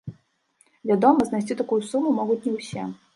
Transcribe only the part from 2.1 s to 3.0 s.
могуць не ўсе.